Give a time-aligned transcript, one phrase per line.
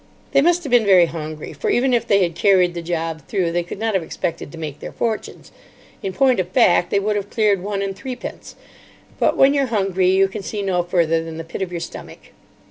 [0.31, 3.51] They must have been very hungry, for even if they had carried the job through
[3.51, 5.51] they could not have expected to make their fortunes.
[6.01, 8.55] In point of fact, they would have cleared one and threepence.
[9.19, 12.31] But when you're hungry you can see no further than the pit of your stomach.